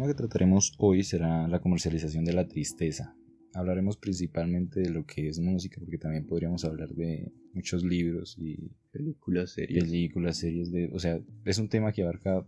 [0.00, 3.14] tema que trataremos hoy será la comercialización de la tristeza.
[3.52, 8.70] Hablaremos principalmente de lo que es música, porque también podríamos hablar de muchos libros y
[8.92, 9.84] películas, series.
[9.84, 12.46] Películas, series de, o sea, es un tema que abarca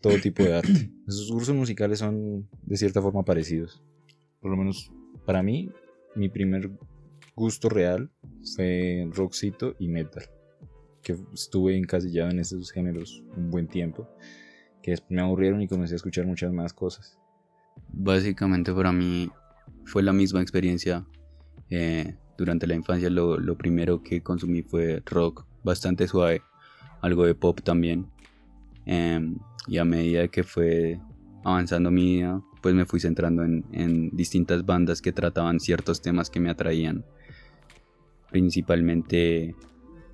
[0.00, 0.90] todo tipo de arte.
[1.06, 3.82] Esos cursos musicales son de cierta forma parecidos.
[4.40, 4.90] Por lo menos
[5.26, 5.68] para mí,
[6.14, 6.70] mi primer
[7.34, 8.10] gusto real
[8.54, 10.24] fue rockcito y metal.
[11.02, 14.08] Que estuve encasillado en esos géneros un buen tiempo.
[14.86, 17.18] Que me aburrieron y comencé a escuchar muchas más cosas.
[17.88, 19.28] Básicamente para mí
[19.84, 21.04] fue la misma experiencia.
[21.70, 26.42] Eh, durante la infancia lo, lo primero que consumí fue rock bastante suave,
[27.00, 28.06] algo de pop también.
[28.84, 29.36] Em,
[29.66, 31.00] y a medida que fue
[31.42, 36.30] avanzando mi vida, pues me fui centrando en, en, distintas bandas que trataban ciertos temas
[36.30, 37.04] que me atraían,
[38.30, 39.56] principalmente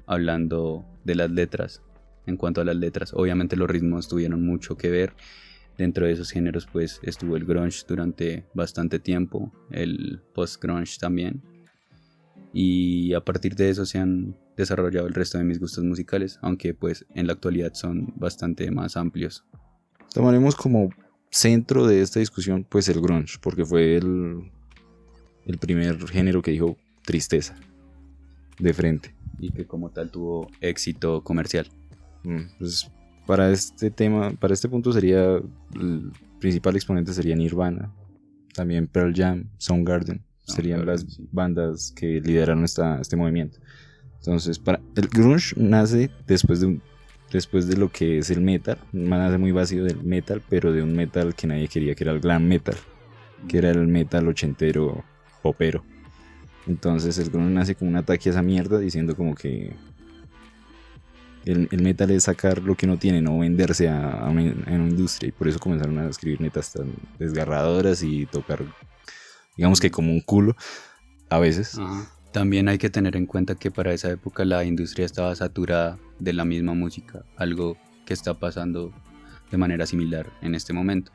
[0.06, 1.82] hablando de las letras.
[2.26, 5.14] En cuanto a las letras, obviamente los ritmos tuvieron mucho que ver.
[5.78, 11.42] Dentro de esos géneros pues estuvo el grunge durante bastante tiempo, el post-grunge también.
[12.52, 16.74] Y a partir de eso se han desarrollado el resto de mis gustos musicales, aunque
[16.74, 19.44] pues en la actualidad son bastante más amplios.
[20.12, 20.90] Tomaremos como
[21.30, 24.52] centro de esta discusión pues el grunge, porque fue el,
[25.46, 27.56] el primer género que dijo tristeza
[28.58, 29.14] de frente.
[29.38, 31.66] Y que como tal tuvo éxito comercial.
[32.24, 32.90] Mm, pues
[33.26, 35.40] para este tema, para este punto sería
[35.74, 37.92] el principal exponente sería Nirvana,
[38.54, 43.58] también Pearl Jam, Soundgarden, serían las bandas que lideraron esta, este movimiento.
[44.18, 46.80] Entonces, para, el grunge nace después de,
[47.32, 50.94] después de lo que es el metal, nace muy vacío del metal, pero de un
[50.94, 52.76] metal que nadie quería, que era el glam metal,
[53.48, 55.04] que era el metal ochentero
[55.42, 55.84] popero.
[56.66, 59.74] Entonces el grunge nace como un ataque a esa mierda, diciendo como que
[61.44, 65.28] el, metal es sacar lo que no tiene, no venderse a, una, industria.
[65.28, 68.64] Y por eso comenzaron a escribir netas tan desgarradoras y tocar,
[69.56, 70.56] digamos que como un culo,
[71.28, 71.78] a veces.
[72.32, 76.32] También hay que tener en cuenta que para esa época la industria estaba saturada de
[76.32, 78.92] la misma música, algo que está pasando
[79.50, 81.12] de manera similar en este momento.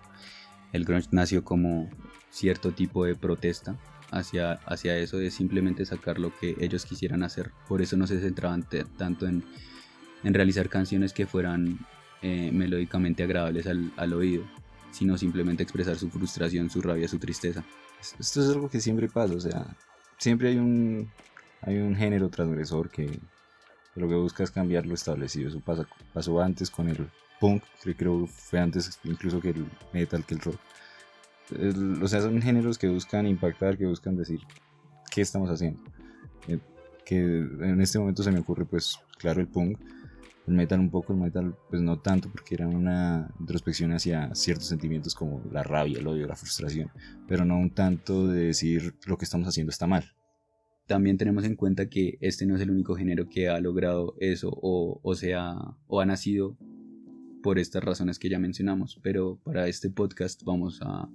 [0.73, 1.90] El grunge nació como
[2.29, 3.75] cierto tipo de protesta
[4.12, 7.52] hacia, hacia eso de simplemente sacar lo que ellos quisieran hacer.
[7.68, 9.44] Por eso no se centraban tanto en,
[10.23, 11.79] en, realizar canciones que fueran
[12.22, 14.44] eh, melódicamente agradables al, al oído,
[14.91, 17.63] sino simplemente expresar su frustración, su rabia, su tristeza.
[18.19, 19.75] Esto es algo que siempre pasa, o sea,
[20.17, 21.09] siempre hay un,
[21.61, 23.19] hay un género transgresor que,
[23.97, 25.50] lo que busca es cambiar lo establecido.
[25.50, 30.23] Eso pasa, pasó antes con el punk, que creo fue antes incluso que el metal,
[30.25, 30.59] que el rock.
[32.01, 34.39] o sea, son géneros que buscan impactar, que buscan decir
[35.11, 35.81] qué estamos haciendo.
[36.47, 36.59] Eh,
[37.05, 39.79] que en este momento se me ocurre, pues, claro, el punk.
[40.47, 44.68] El metal un poco, el metal pues no tanto porque era una introspección hacia ciertos
[44.68, 46.90] sentimientos como la rabia, el odio, la frustración,
[47.28, 50.06] pero no un tanto de decir lo que estamos haciendo está mal.
[50.88, 54.50] También tenemos en cuenta que este no es el único género que ha logrado eso
[54.50, 55.53] o, o sea
[55.88, 56.58] o ha nacido
[57.44, 61.09] por estas razones que ya mencionamos, pero para este podcast vamos a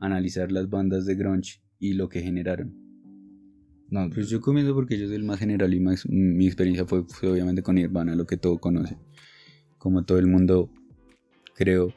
[0.00, 2.81] analizar las bandas de grunge y lo que generaron.
[3.92, 7.62] No, pues yo comienzo porque yo soy el más general y mi experiencia fue, obviamente
[7.62, 8.96] con Nirvana, lo que todo conoce.
[9.76, 10.70] Como todo el mundo,
[11.54, 11.92] creo,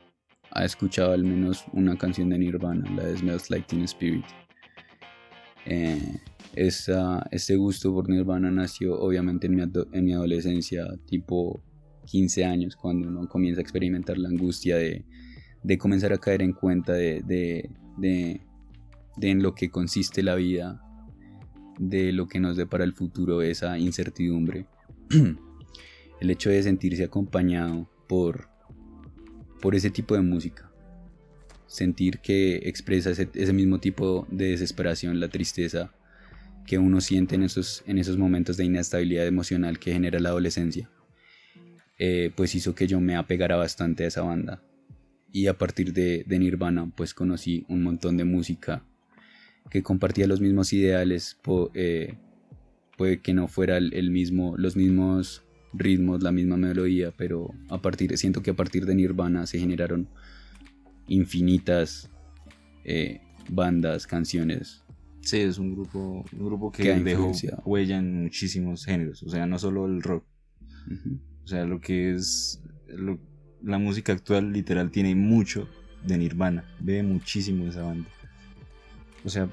[0.51, 4.25] ha escuchado al menos una canción de Nirvana, la de Smells Like Teen Spirit.
[5.65, 6.19] Eh,
[6.53, 9.63] este gusto por Nirvana nació obviamente en mi,
[9.93, 11.63] en mi adolescencia, tipo
[12.07, 15.05] 15 años, cuando uno comienza a experimentar la angustia de,
[15.63, 18.41] de comenzar a caer en cuenta de, de, de
[19.21, 20.84] en lo que consiste la vida
[21.77, 24.67] de lo que nos depara el futuro, esa incertidumbre.
[26.19, 28.49] el hecho de sentirse acompañado por,
[29.61, 30.71] por ese tipo de música.
[31.67, 35.93] Sentir que expresa ese, mismo tipo de desesperación, la tristeza
[36.65, 40.89] que uno siente en esos, en esos momentos de inestabilidad emocional que genera la adolescencia.
[41.97, 44.61] Eh, pues hizo que yo me apegara bastante a esa banda.
[45.31, 48.83] Y a partir de, de Nirvana, pues conocí un montón de música
[49.69, 51.39] que compartía los mismos ideales,
[51.73, 52.17] eh,
[52.97, 58.17] puede que no fuera el, mismo, los mismos ritmos, la misma melodía, pero a partir,
[58.17, 60.07] siento que a partir de Nirvana se generaron
[61.07, 62.09] infinitas
[62.83, 64.83] eh, bandas, canciones.
[65.21, 67.31] Sí, es un grupo, un grupo que, dejó
[67.65, 70.23] huella en muchísimos géneros, o sea, no solo el rock.
[71.43, 72.61] O sea, lo que es
[73.63, 75.67] la música actual literal tiene mucho
[76.05, 78.07] de Nirvana, ve muchísimo esa banda.
[79.25, 79.49] O sea,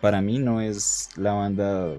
[0.00, 1.92] para, mí no es la banda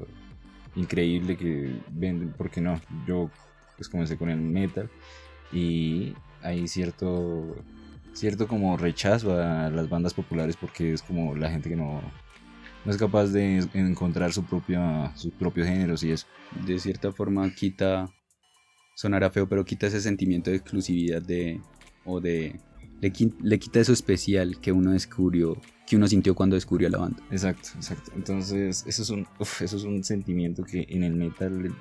[0.76, 3.30] increíble que venden, porque no, yo
[3.76, 4.90] pues comencé con el metal
[5.52, 7.56] y hay cierto
[8.14, 12.02] cierto como rechazo a las bandas populares porque es como la gente que no,
[12.86, 16.28] no es capaz de encontrar su propia, sus propios géneros y eso.
[16.66, 18.10] De cierta forma quita,
[18.96, 21.62] sonará feo, pero quita ese sentimiento de exclusividad de,
[22.06, 22.60] o de,
[23.02, 25.58] le, le quita eso especial que uno descubrió,
[25.88, 27.22] que uno sintió cuando descubrió la banda.
[27.32, 28.12] Exacto, exacto.
[28.16, 31.74] Entonces, eso es un, eso es un sentimiento que en el metal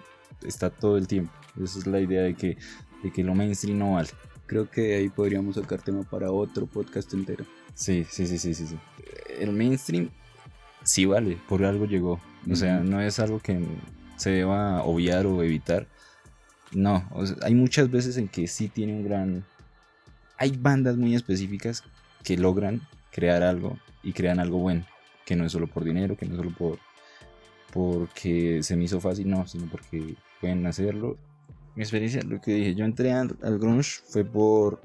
[0.46, 1.32] está todo el tiempo.
[1.62, 2.56] Esa es la idea de que,
[3.02, 4.08] de que lo mainstream no vale.
[4.46, 7.44] Creo que ahí podríamos sacar tema para otro podcast entero.
[7.74, 8.66] Sí, sí, sí, sí, sí.
[8.66, 8.78] sí.
[9.38, 10.10] El mainstream
[10.82, 12.20] sí vale, por algo llegó.
[12.50, 13.60] O sea, no es algo que
[14.16, 15.86] se deba obviar o evitar.
[16.72, 17.08] No,
[17.42, 19.44] hay muchas veces en que sí tiene un gran...
[20.38, 21.84] Hay bandas muy específicas
[22.24, 22.80] que logran
[23.10, 24.86] crear algo y crean algo bueno,
[25.26, 26.78] que no es solo por dinero, que no es solo por
[27.72, 31.18] porque se me hizo fácil, no, sino porque pueden hacerlo.
[31.74, 34.80] Mi experiencia, lo que dije, yo entré al, grunge fue por...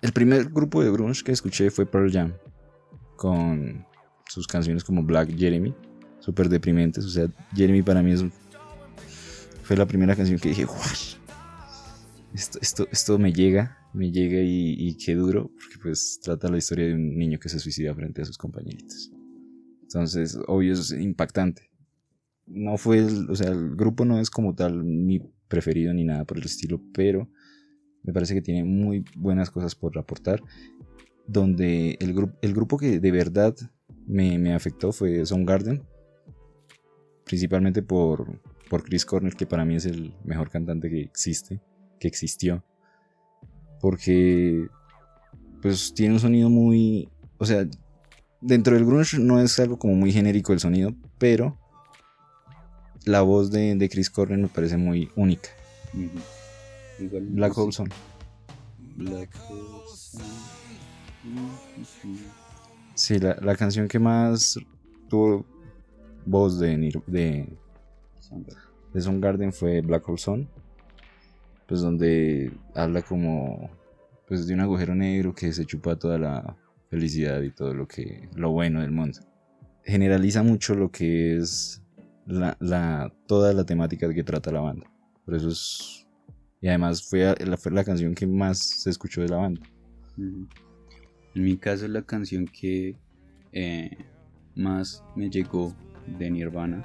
[0.00, 2.32] El primer grupo de grunge que escuché fue Pearl Jam,
[3.16, 3.84] con
[4.26, 5.74] sus canciones como Black Jeremy,
[6.20, 8.24] súper deprimentes, o sea, Jeremy para mí es
[9.62, 10.66] fue la primera canción que dije,
[12.32, 16.58] esto, esto, esto me llega, me llega y, y qué duro, porque pues trata la
[16.58, 19.10] historia de un niño que se suicida frente a sus compañeritos.
[19.82, 21.70] Entonces, obvio, es impactante.
[22.46, 26.38] No fue, o sea, el grupo no es como tal mi preferido ni nada por
[26.38, 27.28] el estilo, pero
[28.02, 30.42] me parece que tiene muy buenas cosas por aportar.
[31.26, 33.54] Donde el, el grupo que de verdad
[34.06, 35.82] me, afectó fue Soundgarden,
[37.24, 41.60] principalmente por, por Chris Cornell, que para mí es el mejor cantante que existe,
[41.98, 42.64] que existió.
[43.80, 44.68] Porque
[45.62, 47.66] pues tiene un sonido muy, o sea,
[48.40, 51.58] dentro del grunge no es algo como muy genérico el sonido, pero
[53.04, 55.50] la voz de, Chris Cornell me parece muy única.
[56.98, 57.88] Black Hole Sun.
[58.96, 59.80] Black Hole
[62.94, 64.58] Sí, la, canción que más
[65.08, 65.46] tuvo
[66.26, 67.48] voz de, de,
[68.92, 70.48] de Soundgarden fue Black Hole Sun.
[71.70, 73.70] Pues donde habla como
[74.26, 76.56] pues de un agujero negro que se chupa toda la
[76.88, 79.20] felicidad y todo lo que lo bueno del mundo.
[79.84, 81.80] Generaliza mucho lo que es
[82.26, 84.90] la, toda la temática que trata la banda.
[85.24, 86.08] Por eso es.
[86.60, 89.60] Y además fue la, fue la canción que más se escuchó de la banda.
[90.18, 90.48] En
[91.36, 92.96] mi caso, la canción que
[93.52, 93.96] eh,
[94.56, 95.72] más me llegó
[96.18, 96.82] de Nirvana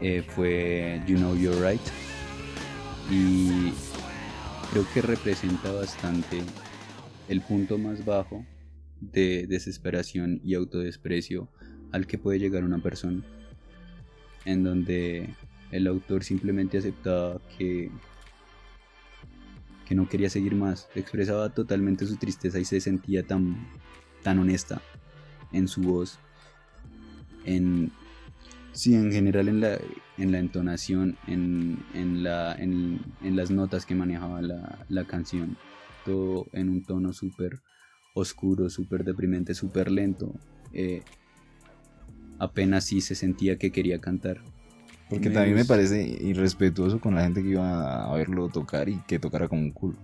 [0.00, 2.11] eh, fue You Know You're Right.
[3.10, 3.72] Y
[4.70, 6.42] creo que representa bastante
[7.28, 8.44] el punto más bajo
[9.00, 11.48] de desesperación y autodesprecio
[11.90, 13.22] al que puede llegar una persona
[14.44, 15.34] en donde
[15.70, 17.90] el autor simplemente aceptaba que,
[19.86, 23.68] que no quería seguir más, expresaba totalmente su tristeza y se sentía tan,
[24.22, 24.82] tan honesta
[25.52, 26.18] en su voz,
[27.44, 27.90] en,
[28.72, 29.78] sí, en general en la,
[30.18, 35.56] en la entonación, en, en, la, en, las notas que manejaba la, la canción,
[36.04, 37.60] todo en un tono súper
[38.14, 40.34] oscuro, súper deprimente, súper lento.
[40.72, 41.02] Eh,
[42.38, 44.42] apenas sí se sentía que quería cantar.
[45.08, 49.18] Porque también me parece irrespetuoso con la gente que iba a verlo tocar y que
[49.18, 49.98] tocara como un culo.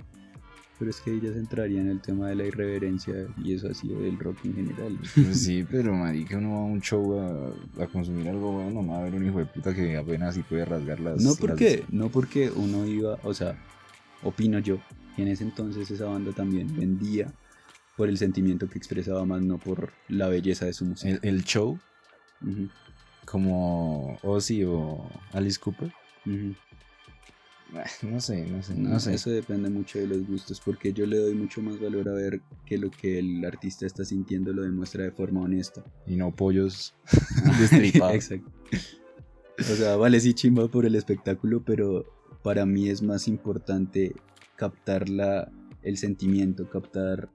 [0.78, 3.74] Pero es que ella se entraría en el tema de la irreverencia y eso ha
[3.74, 4.98] sido del rock en general.
[5.14, 9.00] Pues sí, pero marica, uno va a un show a, consumir algo bueno, no va
[9.00, 11.20] a ver un hijo de puta que apenas sí puede rasgar las...
[11.20, 13.58] No porque, no porque uno iba, o sea,
[14.22, 14.78] opino yo,
[15.16, 17.32] que en ese entonces esa banda también vendía
[17.96, 21.18] por el sentimiento que expresaba más, no por la belleza de su música.
[21.22, 21.78] el show
[23.30, 25.92] como Ozzy o Alice Cooper.
[28.02, 29.14] No sé, no sé, no, sé.
[29.14, 32.40] Eso depende mucho de los gustos, porque yo le doy mucho más valor a ver
[32.66, 35.84] que lo que el artista está sintiendo lo demuestra de forma honesta.
[36.06, 36.94] Y no pollos
[37.60, 38.30] destripados.
[38.30, 38.50] Exacto.
[39.58, 42.06] O sea, vale, sí chimba por el espectáculo, pero
[42.42, 44.14] para mí es más importante
[44.56, 45.50] captar la,
[45.82, 47.30] el sentimiento, captar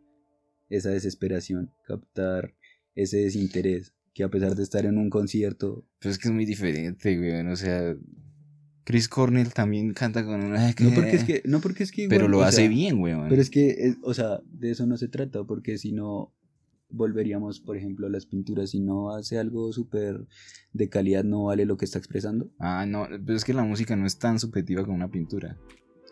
[0.69, 2.55] esa desesperación, captar
[2.95, 5.85] ese desinterés, que a pesar de estar en un concierto.
[5.99, 7.45] Pues es que es muy diferente, güey.
[7.47, 7.95] O sea,
[8.83, 10.67] Chris Cornell también canta con una.
[10.79, 11.41] No porque es que.
[11.45, 13.15] No porque es que pero lo hace bien, güey.
[13.29, 16.33] Pero es que, o sea, de eso no se trata, porque si no.
[16.95, 18.69] Volveríamos, por ejemplo, a las pinturas.
[18.69, 20.27] Si no hace algo súper
[20.73, 22.51] de calidad, no vale lo que está expresando.
[22.59, 25.57] Ah, no, pero es que la música no es tan subjetiva como una pintura.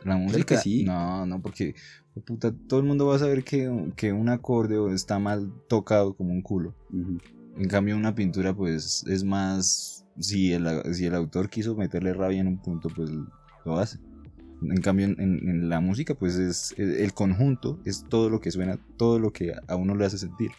[0.04, 0.58] La música.
[0.58, 0.84] sí.
[0.84, 1.76] No, no, porque
[2.26, 6.32] puta, todo el mundo va a saber que, que un acorde está mal tocado como
[6.32, 6.76] un culo.
[7.58, 10.01] En cambio, una pintura, pues, es más.
[10.20, 13.10] Si el, si el autor quiso meterle rabia en un punto, pues
[13.66, 14.00] lo hace.
[14.62, 18.80] En cambio, en, en la música, pues es el conjunto, es todo lo que suena,
[18.98, 20.52] todo lo que a uno le hace sentir.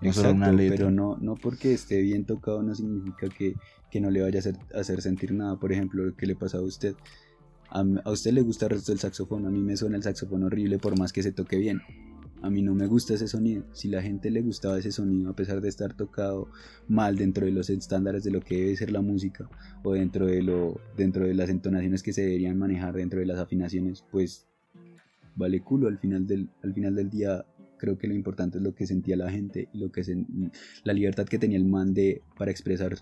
[0.00, 0.76] No solo una letra.
[0.76, 3.54] Pero no, no porque esté bien tocado no significa que,
[3.90, 5.56] que no le vaya a hacer, hacer, sentir nada.
[5.56, 6.96] Por ejemplo, lo que le pasa a usted.
[7.70, 10.42] A, a usted le gusta el resto del saxofón, a mí me suena el saxofón
[10.42, 11.80] horrible por más que se toque bien
[12.44, 13.64] a mí no me gusta ese sonido.
[13.72, 16.50] Si la gente le gustaba ese sonido, a pesar de estar tocado
[16.88, 19.48] mal dentro de los estándares de lo que debe ser la música,
[19.82, 23.38] o dentro de, lo, dentro de las entonaciones que se deberían manejar, dentro de las
[23.38, 24.46] afinaciones, pues
[25.34, 25.88] vale culo.
[25.88, 27.46] Al final del, al final del día,
[27.78, 30.02] creo que lo importante es lo que sentía la gente, lo que
[30.84, 32.98] la libertad que tenía el man de, para expresar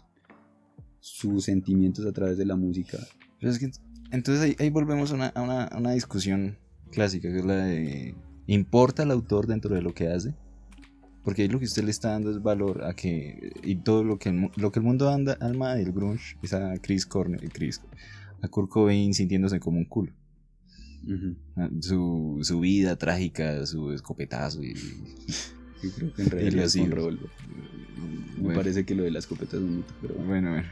[1.01, 2.99] sus sentimientos a través de la música.
[4.13, 6.59] entonces ahí, volvemos a una, a, una, a una discusión
[6.93, 8.15] clásica, que es la de
[8.47, 10.35] ¿Importa el autor dentro de lo que hace?
[11.25, 13.53] Porque ahí lo que usted le está dando es valor a que.
[13.63, 17.07] Y todo lo que, lo que el mundo anda, alma del grunge es a Chris
[17.07, 17.81] Cornell, Chris,
[18.41, 20.13] a Kurt Cobain sintiéndose como un culo.
[21.81, 24.75] su, su, vida trágica, su escopetazo y.
[25.97, 27.31] creo que en realidad es un revólver.
[28.41, 30.51] Me parece que lo de la escopeta es un mito, pero bueno.
[30.51, 30.69] Bueno,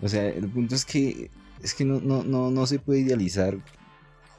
[0.00, 1.30] O sea, el punto es que.
[1.62, 3.58] Es que no, no, no, no se puede idealizar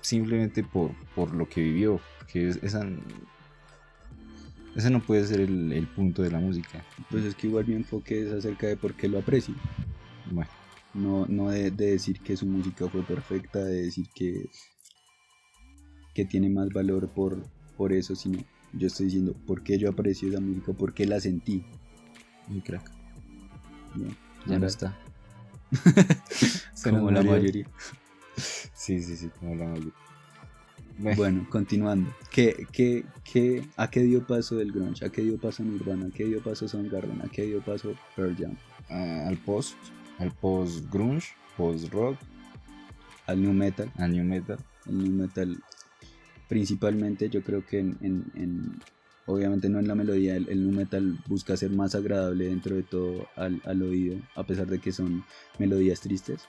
[0.01, 2.87] simplemente por, por lo que vivió que esa,
[4.75, 6.83] ese no puede ser el, punto de la música.
[7.09, 9.53] Pues es que igual mi enfoque es acerca de por qué lo aprecio.
[10.31, 10.49] Bueno.
[10.93, 14.49] No, no de, decir que su música fue perfecta, de decir que,
[16.13, 17.45] que tiene más valor por,
[17.77, 18.39] por eso, sino
[18.73, 21.63] yo estoy diciendo por qué yo aprecio esa música, por qué la sentí.
[22.65, 22.91] Crack.
[24.45, 24.97] ya no está.
[26.83, 27.65] como la mayoría.
[28.35, 29.93] Sí, sí, sí, como la mayoría.
[31.15, 32.13] Bueno, continuando.
[32.29, 35.05] ¿Qué, qué, qué, ¿A qué dio paso el grunge?
[35.05, 36.07] ¿A qué dio paso Nirvana?
[36.07, 37.21] ¿A qué dio paso Soundgarden?
[37.21, 38.57] ¿A qué dio paso Pearl Jam?
[38.89, 39.77] al post,
[40.19, 42.17] al post grunge, post rock,
[43.25, 45.63] al new metal, al new metal, al new metal.
[46.49, 48.79] Principalmente, yo creo que en, en,
[49.25, 52.83] obviamente no en la melodía, el, el, new metal busca ser más agradable dentro de
[52.83, 55.23] todo al, al oído, a pesar de que son
[55.57, 56.41] melodías tristes,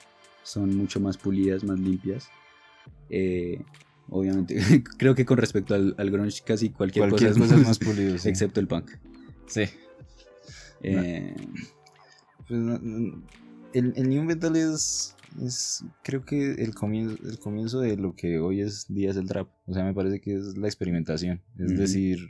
[0.43, 2.29] son mucho más pulidas, más limpias.
[3.11, 3.61] Eh,
[4.09, 4.57] obviamente.
[4.99, 8.91] Creo que con respecto al, grunge casi cualquier, cosa es más, pulido, excepto el punk.
[9.47, 9.65] Sí.
[10.83, 11.35] Eh,
[12.49, 12.61] pues,
[13.73, 18.41] el, el, new metal es, es creo que el comienzo, el comienzo de lo que
[18.41, 19.49] hoy es día es el trap.
[19.67, 21.41] O sea, me parece que es la experimentación.
[21.59, 22.29] Es decir,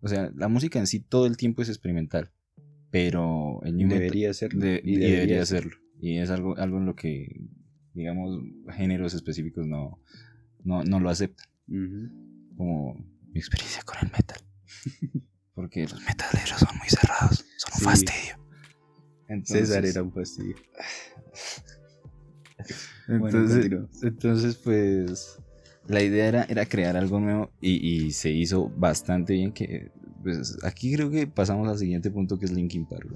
[0.00, 2.30] o sea, la música en sí todo el tiempo es experimental.
[2.90, 4.66] Pero el new debería metal serlo.
[4.82, 5.76] y, debería, serlo.
[6.02, 7.40] Y es algo, algo en lo que,
[7.94, 8.36] digamos,
[8.70, 10.00] géneros específicos no,
[10.64, 11.46] no, no lo aceptan.
[12.56, 12.96] Como
[13.30, 14.40] mi experiencia con el metal.
[15.54, 18.36] Porque los metaleros son muy cerrados, son un fastidio.
[19.28, 20.56] Entonces, César era un fastidio.
[23.06, 23.70] entonces,
[24.02, 25.38] entonces, pues,
[25.86, 29.52] la idea era, era crear algo nuevo y, se hizo bastante bien.
[29.52, 29.92] Que,
[30.24, 33.08] pues, aquí creo que pasamos al siguiente punto que es Linkin Park.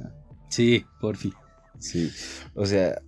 [0.50, 1.32] Sí, por fin.
[1.78, 2.10] Sí,
[2.54, 3.00] o sea,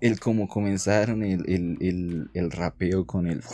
[0.00, 3.42] el cómo comenzaron, el, rapeo con el...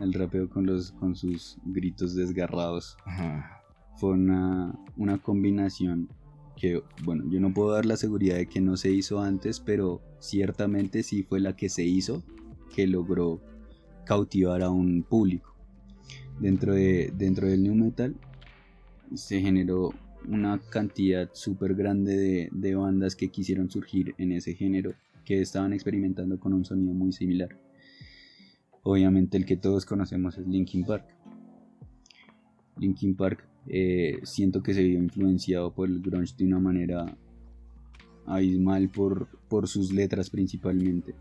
[0.00, 2.96] El rapeo con, los, con sus gritos desgarrados.
[3.96, 6.08] Fue una, una combinación
[6.54, 10.00] que, bueno, yo no puedo dar la seguridad de que no se hizo antes, pero
[10.20, 12.22] ciertamente sí fue la que se hizo,
[12.76, 13.40] que logró
[14.06, 15.54] cautivar a un público.
[16.38, 18.14] Dentro, de, dentro del new metal
[19.14, 19.92] se generó
[20.28, 24.94] una cantidad súper grande de, de, bandas que quisieron surgir en ese género
[25.24, 27.50] que estaban experimentando con un sonido muy similar.
[28.82, 31.06] Obviamente el que todos conocemos es Linkin Park.
[32.78, 37.16] Linkin Park eh, siento que se vio influenciado por el grunge de una manera
[38.24, 41.14] abismal por, por sus letras principalmente.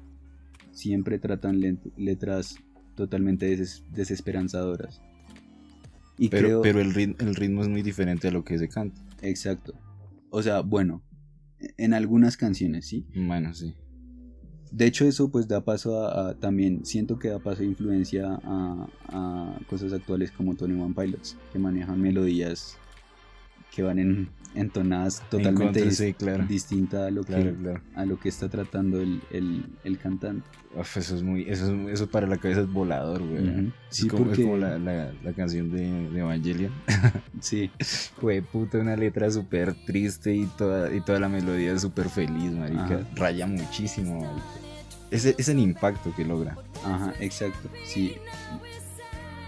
[0.72, 1.60] Siempre tratan
[1.98, 2.58] letras
[2.96, 3.58] totalmente
[3.92, 5.02] desesperanzadoras.
[6.17, 9.01] Y pero pero el, ritmo, el ritmo es muy diferente a lo que se canta.
[9.21, 9.74] Exacto.
[10.29, 11.03] O sea, bueno,
[11.77, 13.05] en algunas canciones, ¿sí?
[13.15, 13.75] Bueno, sí
[14.71, 19.59] de hecho eso pues da paso a, también siento que da paso a influencia a,
[19.69, 22.77] cosas actuales como Tony One Pilots que manejan melodías
[23.74, 25.84] que van en entonadas totalmente
[26.48, 29.22] distintas a lo que a lo que está tratando el,
[29.84, 30.48] el, cantante.
[30.96, 33.72] Eso es muy eso, eso para la cabeza es volador güey.
[33.90, 36.72] Es, como, la, la, canción de, de Evangelion.
[37.40, 37.70] Sí.
[38.20, 42.52] Fue puta una letra súper triste y toda y toda la melodía es súper feliz
[42.52, 43.08] marica.
[43.16, 44.28] Raya muchísimo
[45.12, 46.58] ese es el impacto que logra.
[46.84, 48.16] Ajá exacto sí.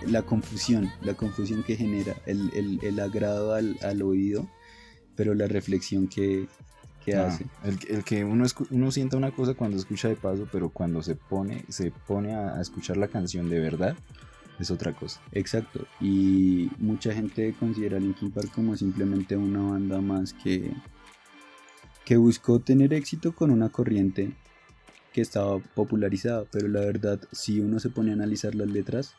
[0.06, 4.48] La confusión la confusión que genera el, el, el agrado al, al oído
[5.20, 6.48] pero la reflexión que,
[7.04, 7.46] ¿Qué Ah, hace?
[7.66, 11.02] El, que- el que uno, uno sienta una cosa cuando escucha de paso, pero cuando
[11.04, 13.98] se pone, se pone a, a escuchar la canción de verdad,
[14.60, 15.20] es otra cosa.
[15.34, 15.86] Exacto.
[16.00, 20.72] Y mucha gente considera a Linkin Park como simplemente una banda más que,
[22.06, 24.32] que buscó tener éxito con una corriente
[25.14, 26.46] que estaba popularizada.
[26.52, 29.16] Pero la verdad, si uno se pone a analizar las letras,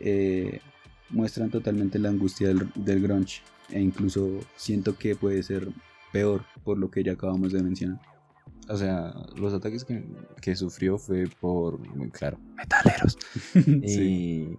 [0.00, 0.60] eh,
[1.10, 3.42] muestran totalmente la angustia del, del grunge.
[3.70, 5.68] E incluso siento que puede ser
[6.12, 8.00] peor por lo que ya acabamos de mencionar.
[8.68, 10.04] O sea, los ataques que,
[10.40, 11.80] que sufrió fue por,
[12.12, 13.18] claro, metaleros.
[13.86, 14.48] Sí.
[14.52, 14.56] Y,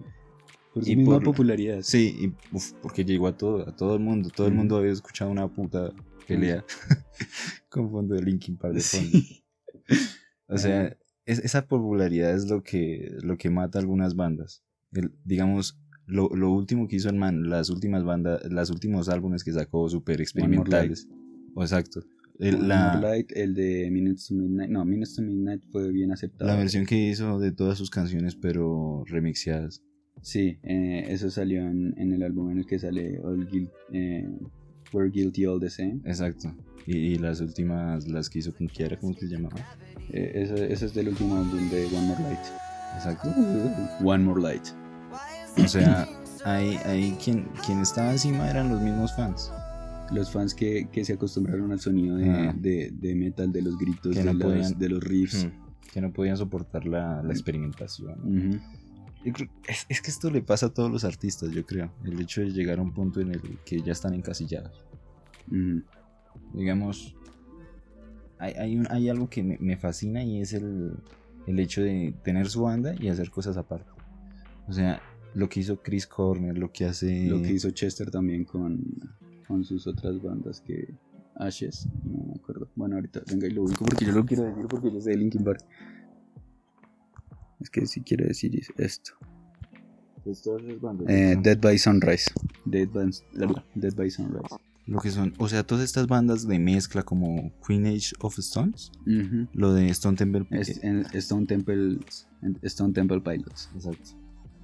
[0.74, 1.82] Por su y misma por- popularidad.
[1.82, 4.30] sí, y, uf, porque llegó a todo, a todo el mundo.
[4.30, 5.92] Todo el mundo había escuchado una puta
[6.28, 6.66] pelea
[7.70, 9.10] con fondo de Linkin Park de fondo.
[9.10, 9.44] Sí.
[10.48, 10.96] O sea,
[11.26, 14.64] es- esa popularidad es lo que, lo que mata a algunas bandas.
[14.92, 19.44] El- digamos, lo, lo último que hizo el man, las últimas bandas, los últimos álbumes
[19.44, 21.08] que sacó súper experimentales.
[21.56, 22.02] O exacto.
[22.38, 24.70] El- la, Light, el de Minutes to Midnight.
[24.70, 26.50] No, Minutes to Midnight fue bien aceptado.
[26.52, 29.82] la versión que hizo de todas sus canciones, pero remixeadas.
[30.22, 34.28] Sí, eh, eso salió en, en el álbum en el que sale All Guil- eh,
[34.94, 36.02] We're Guilty All the Same.
[36.06, 36.54] Exacto.
[36.86, 39.56] Y, y las últimas, las que hizo con Kiara, ¿cómo se llamaba?
[40.12, 42.40] Eh, eso, eso es del último álbum de One More Light.
[42.96, 43.30] Exacto.
[44.04, 44.64] One More Light.
[45.64, 46.08] O sea,
[46.44, 49.52] ahí, ahí quien, quien estaba encima eran los mismos fans.
[50.12, 52.54] Los fans que, que se acostumbraron al sonido de, Ah.
[52.56, 55.46] de, de metal, de los gritos, de, no los, podían- de los riffs.
[55.46, 58.20] Mm, Que no podían soportar la, la experimentación.
[58.20, 58.60] Ujú.
[59.24, 61.92] Yo creo- Es, es que esto le pasa a todos los artistas, yo creo.
[62.04, 64.86] El hecho de llegar a un punto en el que ya están encasillados.
[66.54, 67.16] Digamos,
[68.38, 70.94] hay, hay, un- hay algo que me, me fascina y es el,
[71.48, 73.90] el hecho de tener su banda y hacer cosas aparte.
[74.68, 75.02] O sea,
[75.36, 77.28] lo que hizo Chris Corner, lo que hace...
[77.28, 78.84] Lo que hizo Chester también con,
[79.48, 80.94] con sus otras bandas que.
[81.38, 82.70] Ashes, no me acuerdo.
[82.76, 85.18] Bueno, ahorita venga y lo ubico porque yo lo quiero decir porque yo sé de
[85.18, 85.60] Linkin Park.
[87.60, 89.12] Es que si quiero decir es esto.
[91.08, 92.32] Eh, Dead by Sunrise.
[92.66, 93.12] Dead by,
[93.76, 94.56] Dead by Sunrise.
[94.88, 98.92] Lo que son, o sea, todas estas bandas de mezcla como Queen Age of Stones,
[99.54, 102.00] lo de Stone Temple Es- en Stone Temple
[102.62, 103.70] Stone Temple Pilots.
[103.76, 104.12] Exacto.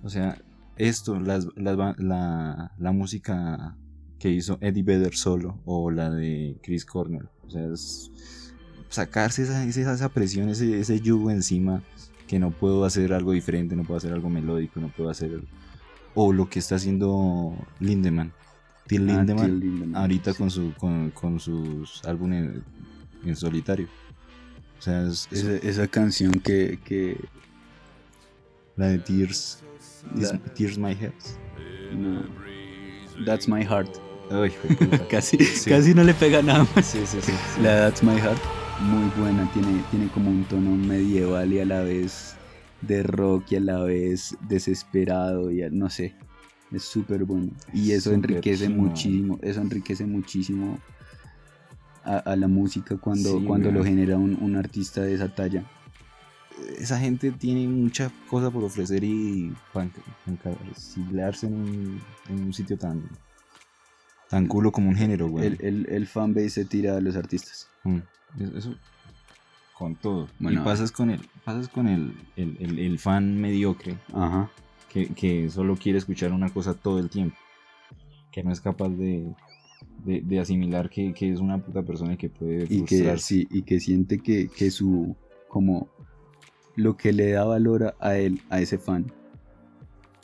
[0.04, 0.40] O sea,
[0.78, 3.78] esto, las, la, la música
[4.20, 7.30] que hizo Eddie Vedder solo o la de Chris Cornell.
[7.48, 8.12] O sea, es
[8.90, 11.82] sacarse esa, esa, esa presión, ese, ese yugo encima
[12.28, 15.44] que no puedo hacer algo diferente, no puedo hacer algo melódico, no puedo hacer...
[16.14, 18.34] O lo que está haciendo Lindemann.
[18.88, 20.38] Till Ah, Lindemann, Till Lindemann, ahorita sí.
[20.38, 22.62] con, su, con, con sus álbumes
[23.24, 23.88] en solitario.
[24.78, 27.18] O sea, es, es Esa, esa canción que, que
[28.76, 29.64] la de Tears,
[30.56, 31.16] Tears My Heart.
[31.96, 32.24] no,
[33.26, 33.90] That's My Heart.
[34.32, 34.52] Ay.
[35.10, 35.70] Casi, Sí.
[35.70, 36.86] casi no le pega nada más.
[36.86, 37.32] Sí, sí, sí.
[37.32, 37.62] sí.
[37.62, 38.40] La That's My Heart,
[38.80, 42.36] muy buena, tiene, tiene como un tono medieval y a la vez
[42.82, 46.16] de rock y a la vez desesperado y a- no sé,
[46.72, 47.52] es súper bueno.
[47.74, 50.80] Y eso enriquece muchísimo, eso enriquece muchísimo
[52.06, 55.66] a, a la música cuando, Sí, cuando lo genera un, un artista de esa talla.
[56.78, 59.90] Esa gente tiene mucha cosa por ofrecer y para
[60.28, 63.04] encarcilarse en un, en un sitio tan
[64.30, 65.46] tan culo como un género, güey.
[65.48, 67.68] El, el, el fanbase se tira a los artistas.
[67.84, 67.98] Mm.
[68.58, 68.76] Eso,
[69.78, 70.30] con todo.
[70.40, 70.62] Bueno.
[70.62, 74.50] y pasas con el, pasas con el, el, el- el fan mediocre Ajá.
[74.90, 77.36] que, que solo quiere escuchar una cosa todo el tiempo.
[78.32, 79.34] Que no es capaz de,
[80.06, 83.26] de, de asimilar que, que es una puta persona y que puede y que frustrarse.
[83.26, 85.18] sí, y que siente que, que su
[85.50, 85.90] como
[86.76, 89.12] lo que le da valor a- él, a ese fan,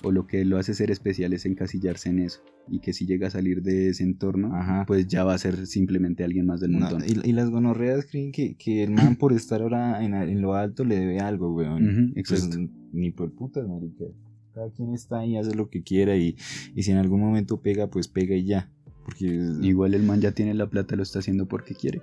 [0.04, 2.42] o lo que lo hace ser especial es encasillarse en eso.
[2.70, 4.84] Y que si llega a salir de ese entorno, Ajá.
[4.86, 7.04] pues ya va a ser simplemente alguien más del No, montón.
[7.08, 10.54] y, y las gonorreas creen que, que el man por estar ahora en, en lo
[10.54, 12.12] alto le debe algo, weón.
[12.14, 12.58] Pues, exacto.
[12.92, 14.04] ni por putas, marica.
[14.54, 16.36] Cada quien está ahí, hace lo que quiera y,
[16.76, 18.70] y si en algún momento pega, pues pega y ya.
[19.06, 19.26] Porque
[19.62, 22.02] Igual el man ya tiene la plata, lo está haciendo porque quiere.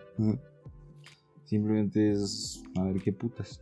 [1.44, 3.60] Simplemente es a ver qué putas.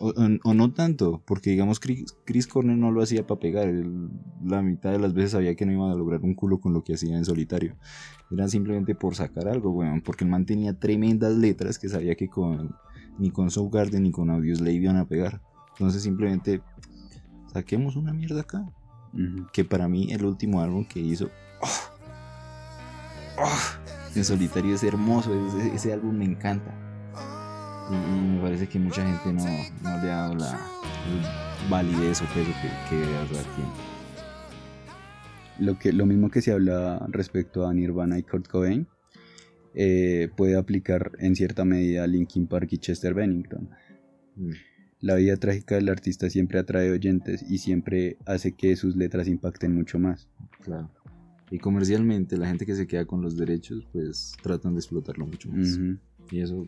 [0.00, 3.68] O, o- o no tanto, porque digamos Chris, Chris Cornell no lo hacía para pegar.
[3.68, 4.08] él
[4.44, 6.84] la mitad de las veces sabía que no iba a lograr un culo con lo
[6.84, 7.76] que hacía en solitario.
[8.30, 10.00] Era simplemente por sacar algo, weón.
[10.02, 12.76] Porque el man tenía tremendas letras que sabía que con
[13.18, 15.40] ni con Soundgarden ni con Audioslave iban a pegar.
[15.72, 16.60] Entonces simplemente
[17.52, 18.64] saquemos una mierda acá.
[19.52, 21.30] Que para mí el último álbum que hizo
[21.62, 21.66] ¡oh!
[23.38, 24.14] ¡oh!
[24.14, 25.32] en solitario es hermoso.
[25.48, 26.72] Ese, ese álbum me encanta.
[27.90, 29.44] Y, y me parece que mucha gente no,
[29.82, 30.60] no le ha dado la
[31.70, 33.70] validez o peso que, que de verdad tiene.
[35.58, 38.86] Lo, que, lo mismo que se habla respecto a Nirvana y Kurt Cobain,
[39.74, 43.68] eh, puede aplicar en cierta medida a Linkin Park y Chester Bennington.
[44.36, 44.50] Mm.
[45.00, 49.74] La vida trágica del artista siempre atrae oyentes y siempre hace que sus letras impacten
[49.74, 50.28] mucho más.
[50.64, 50.90] Claro.
[51.50, 55.48] Y comercialmente, la gente que se queda con los derechos, pues tratan de explotarlo mucho
[55.50, 55.78] más.
[56.30, 56.66] Y eso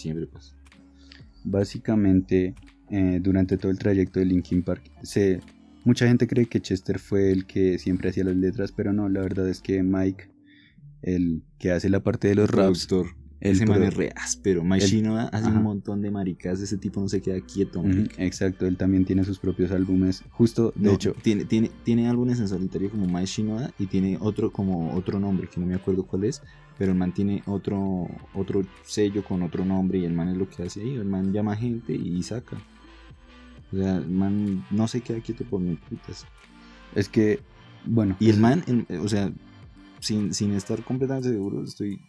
[0.00, 0.54] siempre pasa.
[1.44, 2.54] Básicamente,
[2.90, 5.40] eh, durante todo el trayecto de Linkin Park, se,
[5.84, 9.20] mucha gente cree que Chester fue el que siempre hacía las letras, pero no, la
[9.20, 10.30] verdad es que Mike,
[11.02, 12.88] el que hace la parte de los raps,
[13.40, 14.62] el Ese man es re áspero.
[14.62, 15.56] Mike Shinoda hace Ajá.
[15.56, 16.60] un montón de maricas.
[16.60, 17.82] Ese tipo no se queda quieto.
[17.82, 18.22] Marica.
[18.22, 22.38] exacto, él también tiene sus propios álbumes, justo, de No, hecho, tiene, tiene, tiene álbumes
[22.38, 26.04] en solitario como Mike Shinoda y tiene otro como otro nombre que no me acuerdo
[26.06, 26.42] cuál es,
[26.80, 30.48] pero el man tiene otro otro sello con otro nombre y el man es lo
[30.48, 32.56] que hace ahí, el man llama gente y saca.
[33.70, 36.26] O sea, el man no se queda quieto por ni putas.
[36.94, 37.40] es que,
[37.84, 38.64] bueno, Y el man,
[38.98, 39.30] o sea,
[39.98, 42.00] sin, sin estar completamente seguro, estoy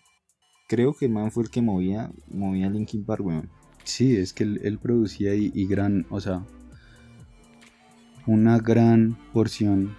[0.70, 3.50] creo que el man fue el que movía movía Linkin Park, weón.
[3.84, 6.46] Sí, es que él, él producía y, y gran, o sea,
[8.26, 9.98] una gran porción,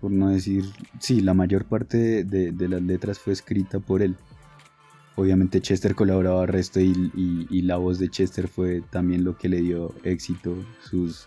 [0.00, 0.64] por no decir,
[1.00, 4.16] sí, la mayor parte de, de- las letras fue escrita por él.
[5.16, 9.36] Obviamente Chester colaboraba al resto y, y- y la voz de Chester fue también lo
[9.36, 11.26] que le dio éxito, sus,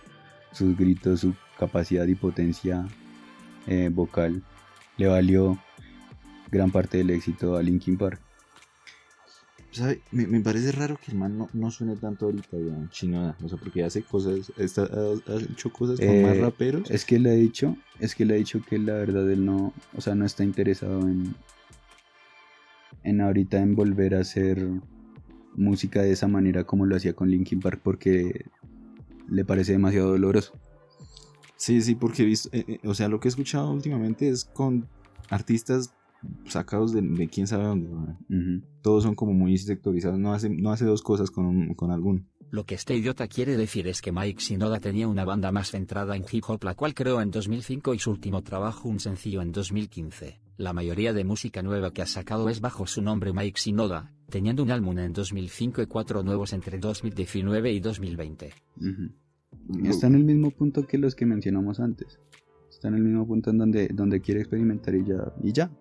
[0.53, 2.87] sus gritos, su capacidad y potencia
[3.67, 4.43] eh, vocal.
[4.97, 5.59] Le valió
[6.49, 8.21] gran parte del éxito a Linkin Park.
[9.71, 10.01] ¿Sabe?
[10.11, 13.37] Me, me parece raro que el man no, no suene tanto ahorita, weón, Shinoda.
[13.43, 16.91] O sea, porque hace cosas, está, ha, ha hecho cosas con Eh, más raperos.
[16.91, 19.73] Es que le ha dicho, es que le ha dicho que la verdad él no,
[19.95, 21.33] o sea, no está interesado en,
[23.03, 24.67] en ahorita en volver a hacer
[25.55, 28.45] música de esa manera como lo hacía con Linkin Park porque
[29.29, 30.53] le parece demasiado doloroso.
[31.55, 34.45] Sí, sí, porque he visto, eh, eh, o sea, lo que he escuchado últimamente es
[34.45, 34.87] con
[35.29, 35.93] artistas
[36.45, 37.87] sacados de, de quién sabe dónde.
[37.89, 38.17] weón.
[38.29, 38.65] Ujú.
[38.81, 42.23] Todos son como muy sectorizados, no hace, no hace dos cosas con, un- con alguno.
[42.49, 46.17] Lo que este idiota quiere decir es que Mike Shinoda tenía una banda más centrada
[46.17, 49.53] en hip hop la cual creó en 2005 y su último trabajo un sencillo en
[49.53, 50.41] 2015.
[50.57, 54.63] La mayoría de música nueva que ha sacado es bajo su nombre Mike Shinoda, teniendo
[54.63, 58.53] un álbum en 2005 y cuatro nuevos entre 2019 y 2020.
[58.77, 59.87] Ujú.
[59.87, 62.19] Está en el mismo punto que los que mencionamos antes.
[62.69, 65.33] Está en el mismo punto en donde, donde quiere experimentar y ya.
[65.41, 65.71] Y ya.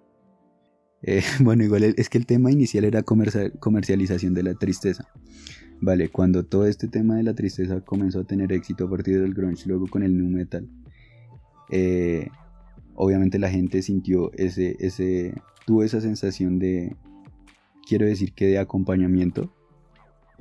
[1.03, 5.09] Eh, bueno, igual es que el tema inicial era comercial- comercialización de la tristeza.
[5.81, 9.33] Vale, cuando todo este tema de la tristeza comenzó a tener éxito a partir del
[9.33, 10.69] grunge, luego con el nu metal,
[11.71, 12.29] eh,
[12.95, 15.33] obviamente la gente sintió ese, ese,
[15.67, 16.97] tuvo esa sensación de,
[17.89, 19.55] quiero decir que de acompañamiento,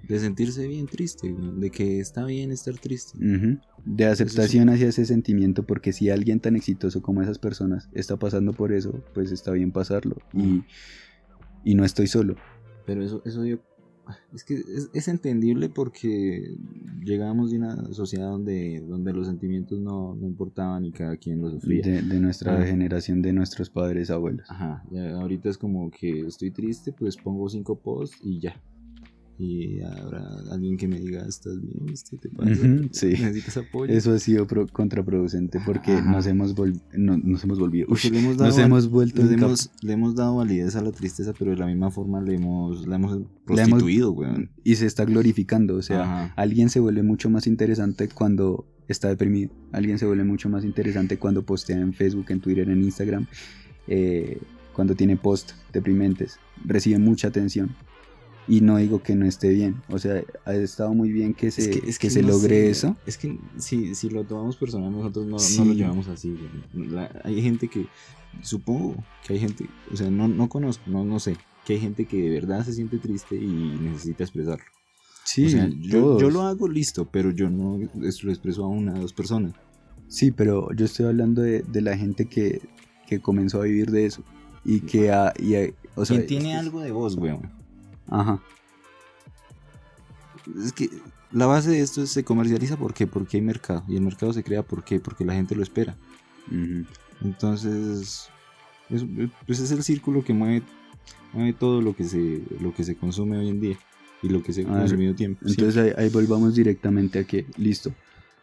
[0.08, 3.18] De sentirse bien triste, de que está bien estar triste.
[3.86, 8.54] De aceptación hacia ese sentimiento, porque si alguien tan exitoso como esas personas está pasando
[8.54, 10.18] por eso, pues está bien pasarlo.
[10.34, 10.64] Y,
[11.64, 12.36] y no estoy solo.
[12.86, 13.58] Pero eso, eso yo.
[14.34, 16.56] Es que es, es entendible porque
[17.06, 21.54] llegamos de una sociedad donde, donde los sentimientos no, no importaban y cada quien los
[21.54, 21.84] sufría.
[21.84, 22.66] De, de nuestra Ah.
[22.66, 24.48] generación, de nuestros padres, abuelos.
[24.50, 28.60] Ajá, ya ahorita es como que estoy triste, pues pongo cinco posts y ya.
[29.42, 31.88] Y habrá alguien que me diga, ¿estás bien?
[31.94, 32.52] ¿Este te pasa?
[32.92, 33.08] Sí.
[33.08, 33.94] ¿Necesitas apoyo?
[33.94, 36.54] Eso ha sido pro- contraproducente porque nos hemos,
[36.94, 37.88] no- nos hemos volvido.
[37.90, 40.92] Uy, le hemos dado, nos hemos vuelto le hemos, le hemos dado validez a la
[40.92, 44.50] tristeza, pero de la misma forma le hemos, la hemos prostituido, weón.
[44.66, 45.76] y se está glorificando.
[45.78, 46.34] O sea, Ajá.
[46.36, 49.52] alguien se vuelve mucho más interesante cuando está deprimido.
[49.72, 53.26] Alguien se vuelve mucho más interesante cuando postea en Facebook, en Twitter, en Instagram.
[53.88, 54.38] eh,
[54.74, 56.40] cuando tiene posts deprimentes.
[56.66, 57.76] Recibe mucha atención.
[58.50, 59.82] Y no digo que no esté bien.
[59.90, 62.98] O sea, ha estado muy bien que se, que, se no logre sé, eso.
[63.06, 65.64] Es que si, si lo tomamos personal, nosotros no, no Sí.
[65.64, 66.36] lo llevamos así.
[66.74, 67.86] La- hay gente que,
[68.42, 72.06] supongo que hay gente, o sea, no, no conozco, no, no sé, que hay gente
[72.06, 74.66] que de verdad se siente triste y necesita expresarlo.
[75.26, 78.68] Sí, o sea, yo, yo lo hago listo, pero yo no es- lo expreso a
[78.68, 79.54] una o dos personas.
[80.08, 82.62] Sí, pero yo estoy hablando de, de la gente que,
[83.08, 84.24] que comenzó a vivir de eso.
[84.66, 85.54] Y que ha, y
[85.96, 87.59] o sea, Quien tiene es- algo de voz, weón.
[88.10, 88.42] Ajá.
[90.64, 90.90] Es que
[91.32, 93.08] la base de esto es, se comercializa ¿por qué?
[93.08, 93.84] porque hay mercado.
[93.88, 95.00] Y el mercado se crea ¿por qué?
[95.00, 95.96] porque la gente lo espera.
[96.48, 96.86] Ujú.
[97.22, 98.30] Entonces,
[98.90, 99.06] es,
[99.46, 100.64] pues es el círculo que mueve,
[101.34, 103.78] mueve todo lo que, se, lo que se consume hoy en día
[104.22, 105.46] y lo que se ha A ver, consumido tiempo.
[105.46, 107.94] Entonces ahí, ahí volvamos directamente a que, listo.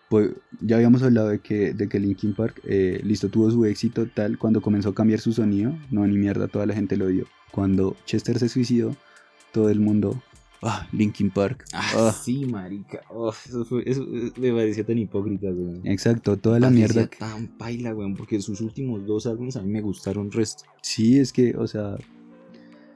[0.09, 4.07] Pues ya habíamos hablado de que, de que Linkin Park, eh, listo, tuvo su éxito
[4.07, 5.76] tal cuando comenzó a cambiar su sonido.
[5.90, 7.26] No, ni mierda, toda la gente lo odió.
[7.50, 8.96] Cuando Chester se suicidó,
[9.57, 10.23] todo el mundo,
[10.62, 11.64] ah, Linkin Park.
[11.73, 12.12] Ah, ah".
[12.12, 13.01] sí, marica.
[13.11, 14.05] Oh, eso, fue- eso
[14.38, 15.81] me parecía tan hipócrita, weón.
[15.85, 17.07] Exacto, toda la Parecía mierda.
[17.09, 20.64] que- tan paila, weón, porque sus últimos dos álbumes a mí me gustaron resto.
[20.83, 21.97] Sí, es que, o sea,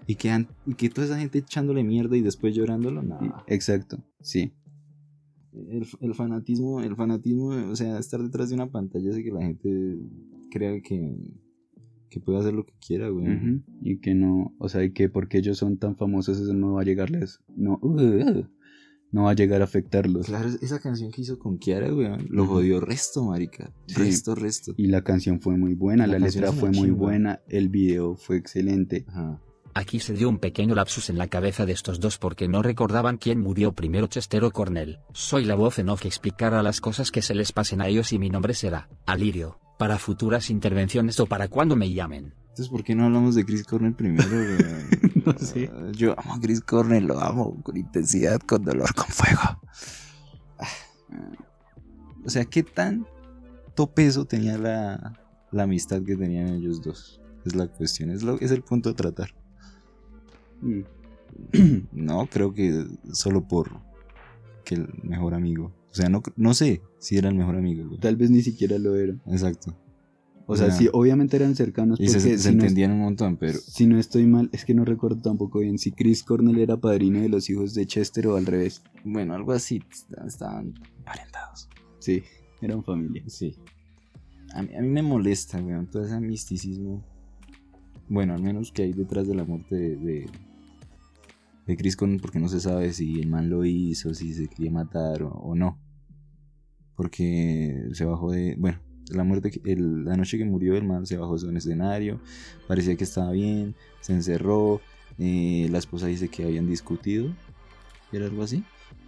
[0.07, 3.18] Y que, y que toda esa gente echándole mierda y después llorándolo, no.
[3.46, 4.53] Exacto, sí.
[5.53, 9.40] El, el fanatismo, el fanatismo, o sea, estar detrás de una pantalla hace que la
[9.42, 9.99] gente
[10.51, 11.16] crea que,
[12.11, 13.62] que puede hacer lo que quiera, güey.
[13.83, 16.83] Y que no, o sea, y que porque ellos son tan famosos eso no va
[16.83, 18.44] a llegarles, no, uh,
[19.12, 20.27] no va a llegar a afectarlos.
[20.27, 23.73] Claro, esa canción que hizo con Kiara, güey, lo jodió resto, marica.
[23.87, 23.94] Sí.
[23.94, 24.75] Resto, resto.
[24.77, 29.05] Y la canción fue muy buena, La letra fue muy buena, el video fue excelente.
[29.09, 29.40] Ajá.
[29.73, 33.18] Aquí se dio un pequeño lapsus en la cabeza de estos dos porque no recordaban
[33.18, 34.99] quién murió primero Chester o Cornell.
[35.12, 38.12] Soy la voz en off que explicará las cosas que se les pasen a ellos
[38.12, 42.34] y mi nombre será Alirio, para futuras intervenciones o para cuando me llamen.
[42.50, 44.28] Entonces, ¿por qué no hablamos de Chris Cornell primero?
[45.24, 45.70] No sé.
[45.72, 49.40] Ah, Yo amo a Chris Cornell, lo amo con intensidad, con dolor, con fuego.
[50.58, 50.66] Ah,
[52.26, 55.18] O sea, ¿qué tanto peso tenía la,
[55.50, 57.22] la amistad que tenían ellos dos?
[57.46, 59.30] Es la cuestión, es, lo, es el punto a tratar.
[60.60, 60.80] Mm.
[61.92, 63.70] No, creo que solo por
[64.64, 65.72] que el mejor amigo.
[65.90, 67.87] O sea, no, no sé si era el mejor amigo.
[67.87, 67.98] güey.
[67.98, 69.14] Tal vez ni siquiera lo era.
[69.26, 69.76] Exacto.
[70.46, 70.74] O sea, Ya.
[70.74, 73.87] sí, obviamente eran cercanos Y porque se, se si, no, entendían un montón, pero si
[73.87, 77.29] no estoy mal, es que no recuerdo tampoco bien si Chris Cornell era padrino de
[77.29, 78.83] los hijos de Chester o al revés.
[79.05, 79.81] bueno, algo así.
[79.90, 80.74] est- Estaban
[81.05, 81.68] parentados.
[82.00, 82.22] Sí,
[82.61, 83.22] eran familia.
[83.29, 83.55] Sí.
[84.53, 87.05] A mí, a mí me molesta, weón, todo ese misticismo.
[88.09, 90.26] Bueno, al menos que hay detrás de la muerte de, de,
[91.70, 94.70] de Chris Cornell, porque no se sabe si el man lo hizo, si se quería
[94.70, 95.78] matar o, o no.
[96.96, 98.56] Porque se bajó de.
[98.59, 98.78] Bueno,
[99.11, 102.20] la muerte, el- la noche que murió el man se bajó de un escenario,
[102.68, 104.80] parecía que estaba bien, se encerró.
[105.18, 107.35] eh, la esposa dice que habían discutido,
[108.12, 108.64] era algo así,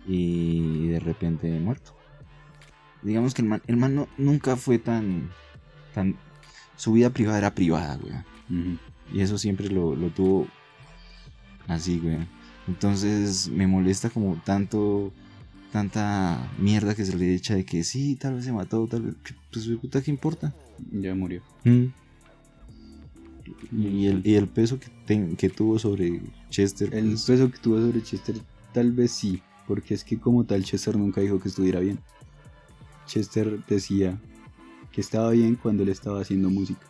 [0.06, 1.94] y de repente muerto
[3.02, 5.30] digamos que el man, el man no- nunca fue tan,
[5.94, 6.16] tan...
[6.76, 8.12] Su vida privada era privada, güey.
[9.12, 10.46] Y eso siempre lo, lo tuvo
[11.66, 12.18] así, güey.
[12.68, 15.12] Entonces me molesta como tanto,
[15.72, 19.14] tanta mierda que se le echa de que sí, tal vez se mató, tal vez...
[19.52, 20.54] Pues, puta, ¿qué importa?
[20.90, 21.42] Ya murió.
[23.72, 26.20] Y el, y el peso que, que tuvo sobre
[26.50, 26.94] Chester.
[26.94, 28.36] El pues, peso que tuvo sobre Chester,
[28.72, 31.98] tal vez sí, porque es que como tal Chester nunca dijo que estuviera bien.
[33.06, 34.20] Chester decía
[34.92, 36.86] que estaba bien cuando él estaba haciendo música,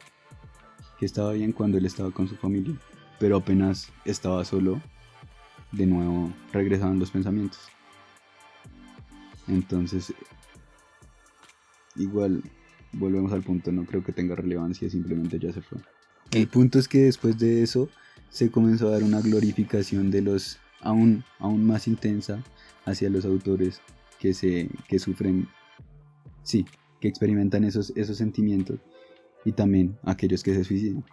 [0.98, 2.74] que estaba bien cuando él estaba con su familia,
[3.18, 4.80] pero apenas estaba solo,
[5.72, 7.60] de nuevo regresaban los pensamientos.
[9.48, 10.12] Entonces,
[11.96, 12.42] igual,
[12.92, 15.78] volvemos al punto, no creo que tenga relevancia, simplemente ya se fue.
[16.30, 17.88] El punto es que después de eso
[18.30, 22.42] se comenzó a dar una glorificación de los aún, aún más intensa
[22.84, 23.80] hacia los autores
[24.18, 25.48] que se que sufren
[26.42, 26.64] sí
[27.00, 28.78] que experimentan esos esos sentimientos
[29.44, 31.04] y también aquellos que se suicidan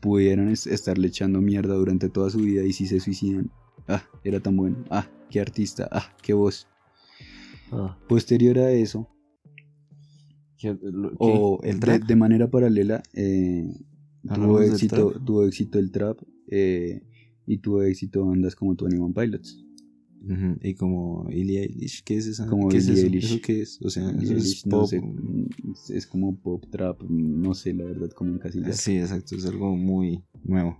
[0.00, 3.50] pudieron es- estarle echando mierda durante toda su vida y si se suicidan
[3.90, 6.66] ah era tan bueno ah qué artista ah qué voz
[7.72, 9.08] ah, posterior a eso
[11.18, 12.02] o el de, trap.
[12.02, 13.66] de manera paralela eh,
[14.34, 17.02] tuvo éxito tuvo éxito el trap eh,
[17.46, 19.64] y tuvo éxito bandas como Twenty One Pilots
[20.62, 22.46] Y como Billie Eilish, ¿qué es esa?
[22.46, 23.06] Como ¿Qué es eso?
[23.06, 23.24] Eilish.
[23.24, 23.80] ¿Eso qué es?
[23.82, 24.88] O sea, eso es no pop.
[24.88, 29.74] sé, es como pop trap no sé la verdad cómo encasillar Sí, exacto, es algo
[29.76, 30.78] muy nuevo.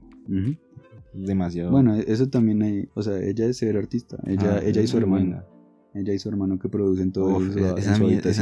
[1.12, 1.70] Demasiado.
[1.70, 5.00] bueno eso también hay o sea ella es ser artista ella Ah, ella y su
[5.00, 5.44] buena.
[5.94, 7.76] ella y su hermano que producen todo Uf, eso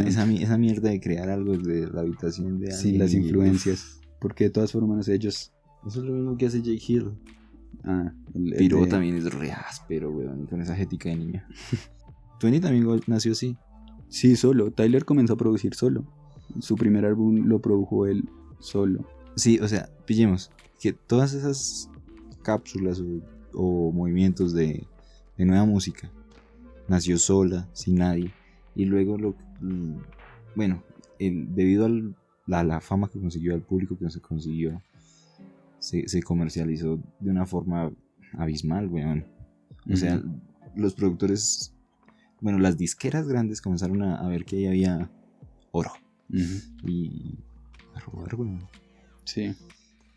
[0.02, 4.72] esa, mierda de crear algo desde la habitación de sí las influencias porque de todas
[4.72, 5.52] formas ellos
[5.86, 7.12] Eso es lo mismo que hace Jake Hill.
[7.84, 11.48] ah, el- el Piro de- también es re áspero, weón, con esa ética de niña.
[12.40, 13.56] Twenty también nació así.
[14.08, 14.70] Sí, solo.
[14.72, 16.04] Tyler comenzó a producir solo.
[16.60, 18.28] Su primer álbum lo produjo él
[18.58, 19.06] solo.
[19.36, 20.50] Sí, o sea, pillemos
[20.80, 21.90] que todas esas
[22.42, 23.20] cápsulas o,
[23.54, 24.86] o movimientos de,
[25.36, 26.10] de nueva música
[26.88, 28.32] nació sola, sin nadie.
[28.74, 29.98] Y luego lo mm,
[30.54, 30.82] bueno,
[31.18, 31.90] el, debido a
[32.46, 34.82] la, la fama que consiguió, al público que se consiguió,
[35.78, 37.92] se, se comercializó de una forma
[38.36, 39.26] abismal, weón.
[39.90, 40.22] O sea,
[40.74, 41.74] los productores,
[42.40, 45.10] bueno, las disqueras grandes comenzaron a, a ver que ahí había
[45.70, 45.92] oro.
[46.84, 47.38] Y
[47.94, 48.66] a robar, weón.
[49.24, 49.54] Sí.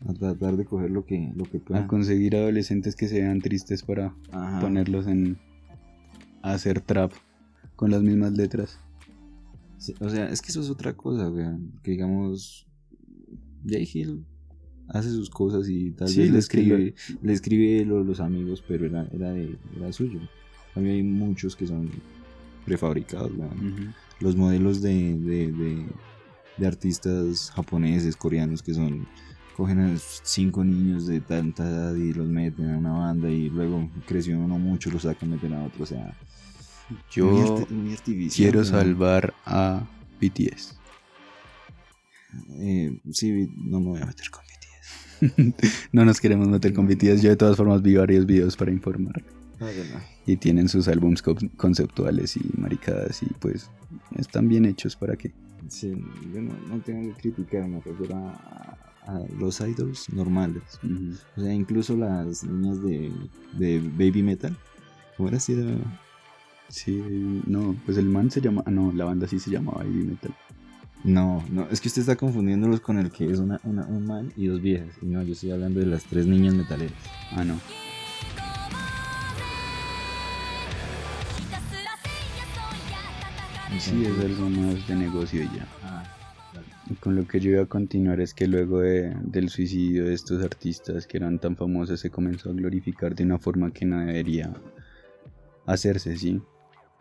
[0.08, 1.86] A tratar de coger lo que, lo que A puedan.
[1.86, 4.60] conseguir adolescentes que se vean tristes para Ajá.
[4.60, 5.38] ponerlos en.
[6.42, 7.12] a hacer trap
[7.76, 8.78] con las mismas letras.
[9.78, 11.72] Sí, o sea, es que eso es otra cosa, weón.
[11.82, 12.66] Que digamos,
[13.66, 14.24] Jay Hill
[14.88, 18.86] hace sus cosas y tal Sí, vez le escribe, le escribe lo- los amigos, pero
[18.86, 20.20] era, era, de, era suyo.
[20.74, 21.90] También hay muchos que son
[22.64, 23.94] prefabricados, weón.
[24.20, 25.86] Los modelos de, de, de,
[26.58, 29.06] de artistas japoneses, coreanos que son
[29.56, 33.90] cogen a cinco niños de tanta edad y los meten a una banda y luego
[34.06, 35.84] creció uno mucho los sacan meten a otro.
[35.84, 36.16] O sea,
[37.10, 39.86] Yo muy muy quiero salvar a
[40.20, 40.78] BTS.
[42.58, 45.52] Eh, sí, no me voy a meter con BTS.
[45.92, 47.22] no nos queremos meter con BTS.
[47.22, 49.22] Yo de todas formas vi varios videos para informar.
[50.26, 53.70] Y tienen sus álbums co- conceptuales y maricadas y pues
[54.16, 55.32] están bien hechos para que...
[55.68, 55.92] Sí,
[56.34, 60.62] yo no, no tengo que criticar, me refiero a, a los idols normales.
[61.36, 63.12] O sea, incluso las niñas de,
[63.54, 64.56] de Baby Metal.
[65.16, 65.54] ¿Cómo era así?
[65.54, 65.78] de-
[66.68, 68.62] Sí, no, pues el man se llama...
[68.64, 70.34] Ah, no, la banda sí se llamaba Heavy Metal.
[71.04, 74.32] No, no, es que usted está confundiéndolos con el que es una, una- un man
[74.36, 74.88] y dos viejas.
[75.02, 76.94] Y no, yo estoy hablando de las tres niñas metaleras.
[77.32, 77.56] Ah, no.
[83.78, 85.66] Sí, es algo más de negocio y ya.
[86.90, 90.14] Y con lo que yo iba a continuar es que luego de- del suicidio de
[90.14, 94.00] estos artistas que eran tan famosos se comenzó a glorificar de una forma que no
[94.00, 94.52] debería
[95.66, 96.40] hacerse, ¿sí?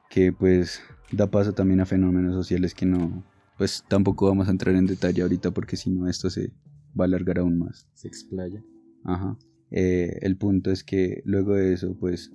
[0.09, 3.23] Que pues da paso también a fenómenos sociales que no,
[3.57, 6.51] pues tampoco vamos a entrar en detalle ahorita porque si no esto se
[6.97, 7.87] va a alargar aún más.
[7.93, 8.63] se explaya.
[9.03, 9.37] Ajá.
[9.71, 12.31] Eh, el punto es que luego de eso, pues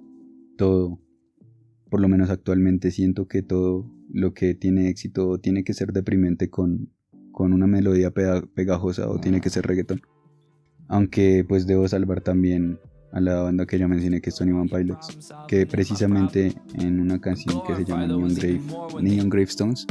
[0.57, 0.99] todo,
[1.91, 6.49] por lo menos actualmente siento que todo lo que tiene éxito tiene que ser deprimente
[6.49, 6.91] con,
[7.37, 10.01] con una melodía pega- pegajosa o tiene que ser reggaetón.
[10.89, 12.81] Aunque pues debo salvar también
[13.13, 17.21] a la banda que ya mencioné que es Tony One Pilots, que precisamente en una
[17.21, 18.63] canción que se llama Neon, Grave,
[19.03, 19.87] Neon Gravestones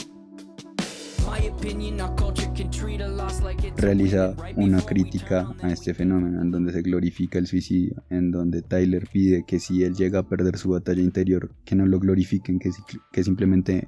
[3.77, 9.07] realiza una crítica a este fenómeno en donde se glorifica el suicidio, en donde Tyler
[9.11, 13.23] pide que si él llega a perder su batalla interior, que no lo glorifiquen, que
[13.23, 13.87] simplemente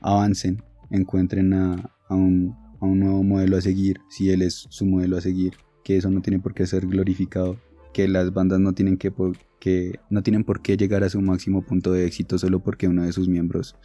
[0.00, 4.84] avancen, encuentren a, a un, a un nuevo modelo a seguir, si él es su
[4.84, 7.56] modelo a seguir, que eso no tiene por qué ser glorificado,
[7.94, 11.20] que las bandas no tienen que por, que no tienen por qué llegar a su
[11.20, 13.76] máximo punto de éxito solo porque uno de sus miembros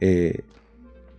[0.00, 0.42] eh,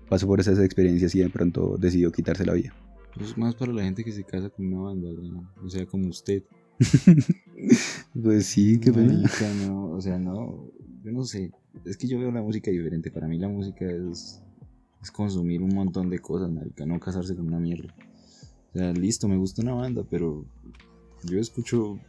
[0.09, 2.73] pasó por esas experiencias y de pronto decidió quitarse la vida.
[3.19, 5.49] Es más para la gente que se casa con una banda, ¿no?
[5.63, 6.43] o sea, como usted.
[8.21, 9.23] Pues sí, qué pena.
[9.65, 10.69] No, o sea, no,
[11.03, 11.51] yo no sé.
[11.83, 13.11] Es que yo veo la música diferente.
[13.11, 14.41] Para mí la música es,
[15.05, 17.93] es consumir un montón de cosas, marica, no casarse con una mierda.
[18.73, 20.43] O sea, listo, me gusta una banda, pero
[21.23, 21.99] yo escucho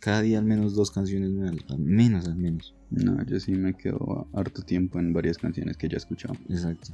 [0.00, 2.74] cada día al menos dos canciones nuevas, al menos, al menos.
[2.90, 6.34] No, yo sí me quedo harto tiempo en varias canciones que ya he escuchado.
[6.48, 6.92] Exacto.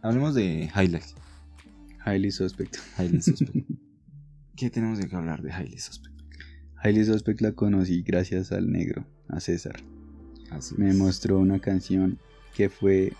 [0.00, 1.16] Hablemos de Highlight.
[2.06, 2.76] Highly Suspect.
[2.96, 3.68] Highly Suspect.
[4.56, 6.14] ¿Qué tenemos de que hablar de Highly Suspect?
[6.84, 9.82] Highly Suspect la conocí gracias al negro, a César.
[10.52, 10.96] Así Me es.
[10.96, 12.20] mostró una canción
[12.54, 13.12] que fue...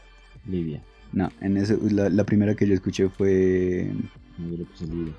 [0.46, 0.84] Livia.
[1.16, 3.90] No, en ese, la, la primera que yo escuché fue...
[4.37, 5.14] No, yo le puse Livia.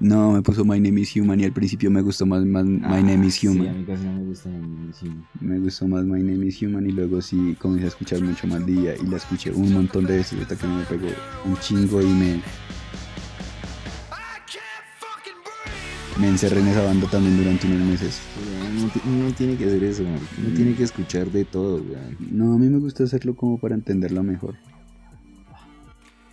[0.00, 2.80] No, me puso My Name is Human y al principio me gustó más, más My
[2.82, 3.78] Ah, Name is Sí, a Human.
[3.78, 5.24] mí casi no me gusta My Name is Human.
[5.40, 8.66] Me gustó más My Name is Human y luego sí comencé a escuchar mucho más
[8.66, 11.06] Día y la escuché un montón de veces hasta que me pegó
[11.44, 12.42] un chingo y me...
[16.20, 18.20] Me encerré en esa banda también durante unos meses.
[19.06, 20.02] Uno tiene que hacer eso.
[20.02, 21.82] Uno tiene que escuchar de todo.
[22.32, 24.56] No, a mí me gusta hacerlo como para entenderlo mejor.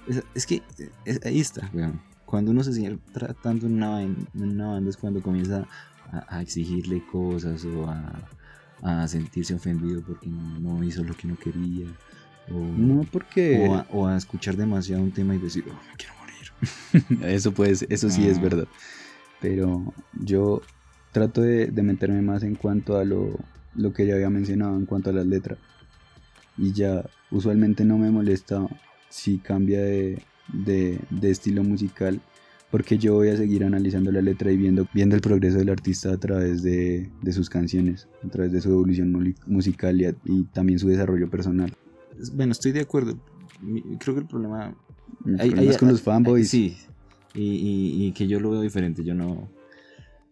[0.08, 0.62] Es, es que
[1.06, 2.02] es- ahí está, weón.
[2.26, 5.68] Cuando uno se sigue tratando en una, en una banda es cuando comienza
[6.12, 8.22] a, a exigirle cosas o a,
[8.82, 11.86] a sentirse ofendido porque no, no hizo lo que uno quería.
[12.52, 13.68] O, No, porque...
[13.70, 17.24] o, a, o a escuchar demasiado un tema y decir, oh, me quiero morir.
[17.34, 18.42] Eso pues, eso sí es Ah.
[18.42, 18.68] verdad.
[19.40, 20.62] Pero yo
[21.12, 23.38] trato de, de meterme más en cuanto a lo,
[23.76, 25.60] lo que ya había mencionado, en cuanto a las letras.
[26.58, 28.66] Y ya usualmente no me molesta
[29.14, 30.20] si cambia de,
[30.52, 32.20] de- de estilo musical,
[32.72, 36.12] porque yo voy a seguir analizando la letra y viendo, viendo el progreso del artista
[36.12, 40.88] a través de, de sus canciones, a través de su evolución musical y, también su
[40.88, 41.72] desarrollo personal.
[42.34, 43.20] Bueno, estoy de acuerdo.
[44.00, 44.76] Creo que el problema
[45.26, 46.50] El Hay- problema hay- es con los fanboys.
[46.50, 46.76] Sí.
[47.36, 49.04] Y, y- y que yo lo veo diferente.
[49.04, 49.48] Yo no.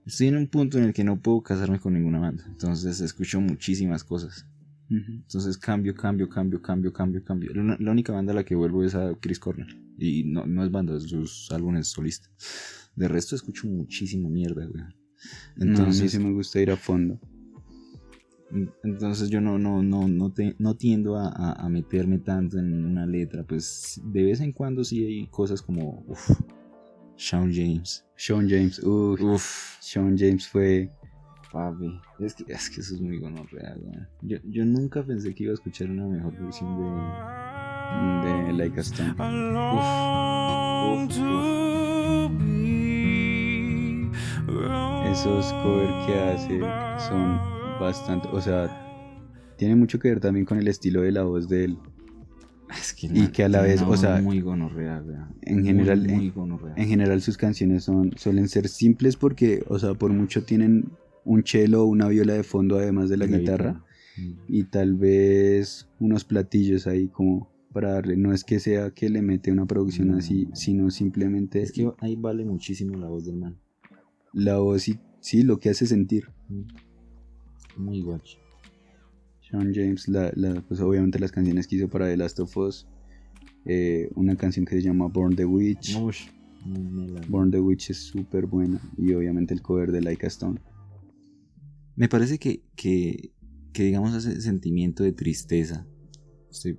[0.07, 2.43] Estoy en un punto en el que no puedo casarme con ninguna banda.
[2.47, 4.47] Entonces escucho muchísimas cosas.
[4.91, 7.53] Entonces cambio, cambio, cambio, cambio, cambio, cambio.
[7.53, 9.81] La, la única banda a la que vuelvo es a Chris Cornell.
[9.97, 12.29] Y no, no es banda, es sus álbumes solistas.
[12.95, 14.83] De resto escucho muchísima mierda, güey.
[14.83, 17.19] No, a mí Entonces, sí me gusta ir a fondo.
[18.83, 22.73] entonces yo no, no, no, no, te- no tiendo a, a- a meterme tanto en
[22.85, 23.43] una letra.
[23.45, 26.31] Pues de vez en cuando sí hay cosas como uf,
[27.17, 28.05] Shawn James.
[28.17, 30.91] Sean James, uff, Uf, Sean James fue
[31.51, 31.99] papi.
[32.19, 33.97] Es que, es que eso es muy gonorrea, güey.
[34.21, 38.27] Yo, yo nunca pensé que iba a escuchar una mejor versión de.
[38.27, 39.11] de Like a Stone.
[40.97, 42.41] Uf, uf, uf.
[45.11, 46.59] esos covers que hace
[47.07, 47.39] son
[47.79, 48.69] bastante, o sea,
[49.57, 51.77] tiene mucho que ver también con el estilo de la voz de él.
[52.69, 55.03] Es que Y que a la vez, o sea, muy gonorrea,
[55.41, 56.33] en Muy, general, muy.
[56.77, 60.89] En general sus canciones son suelen ser simples porque, o sea, por mucho tienen
[61.25, 63.83] un cello o una viola de fondo además de la, guitarra
[64.17, 64.33] Mm.
[64.49, 69.21] y tal vez unos platillos ahí como para darle, no es que sea que le
[69.21, 70.17] mete una producción No.
[70.17, 73.57] así, sino simplemente Es que ahí vale muchísimo la voz del man.
[74.33, 76.25] la voz y sí, lo que hace sentir.
[76.49, 76.63] Mm.
[77.77, 78.37] Muy guacho.
[79.49, 82.87] Sean James, la, la- pues obviamente las canciones que hizo para The Last of Us,
[83.65, 85.97] eh, una canción que se llama Born the Witch.
[87.29, 90.59] Born the Witch es súper buena y obviamente el cover de Like a Stone.
[91.95, 93.31] Me parece que, que,
[93.73, 95.85] que, digamos, ese sentimiento de tristeza
[96.49, 96.77] se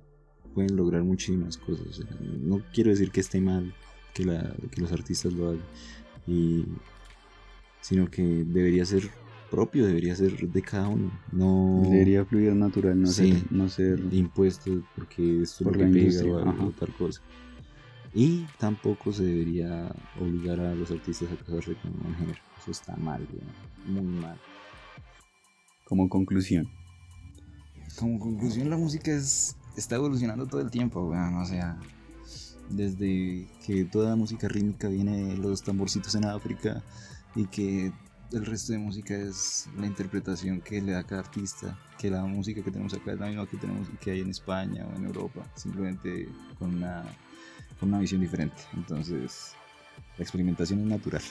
[0.53, 1.87] pueden lograr muchísimas cosas.
[1.87, 3.73] o sea, no quiero decir que esté mal
[4.13, 5.61] que, la, que los artistas lo hagan,
[6.27, 6.65] y,
[7.81, 9.09] sino que debería ser
[9.49, 11.11] propio, debería ser de cada uno.
[11.31, 13.33] No Debería fluir natural, no Sí.
[13.33, 16.65] ser, no ser impuestos porque esto Por lo que pega o algo, ajá.
[16.65, 17.21] o tal cosa.
[18.15, 22.39] Y tampoco se debería obligar a los artistas a casarse con un género.
[22.61, 23.27] Eso está mal,
[23.87, 24.37] muy mal.
[25.93, 26.67] Como conclusión.
[27.99, 31.01] Como conclusión, la música es, está evolucionando todo el tiempo.
[31.01, 31.77] O sea,
[32.71, 36.81] desde que toda música rítmica viene de los tamborcitos en África
[37.35, 37.91] y que
[38.31, 42.63] el resto de música es la interpretación que le da cada artista, que la música
[42.63, 45.45] que tenemos acá es la misma que tenemos que hay en España o en Europa,
[45.53, 46.27] simplemente
[46.57, 47.03] con una,
[47.79, 48.63] con una visión diferente.
[48.75, 49.51] Entonces,
[50.17, 51.21] la experimentación es natural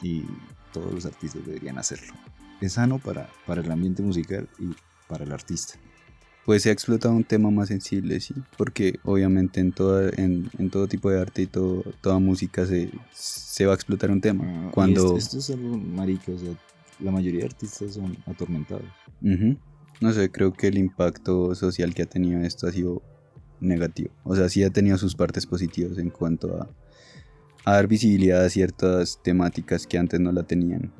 [0.00, 0.24] y
[0.72, 2.14] todos los artistas deberían hacerlo.
[2.60, 4.74] Es sano para, para el ambiente musical y
[5.08, 5.74] para el artista.
[6.44, 10.70] Pues se ha explotado un tema más sensible, sí, porque obviamente en, toda, en, en
[10.70, 14.44] todo tipo de arte y todo, toda música se, se va a explotar un tema.
[14.46, 15.18] Ah, Cuando...
[15.18, 16.54] Esto, esto es algo marica, o sea,
[17.00, 18.86] la mayoría de artistas son atormentados.
[19.22, 19.58] Ujú.
[20.00, 23.02] No sé, creo que el impacto social que ha tenido esto ha sido
[23.60, 24.10] negativo.
[24.24, 26.68] O sea, sí ha tenido sus partes positivas en cuanto a,
[27.64, 30.92] a dar visibilidad a ciertas temáticas que antes no la tenían.